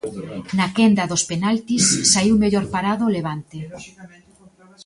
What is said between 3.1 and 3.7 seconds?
Levante.